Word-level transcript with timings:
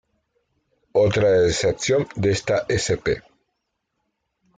Otra 0.93 1.45
excepción 1.45 2.07
de 2.15 2.31
esta 2.31 2.65
sp. 2.73 3.21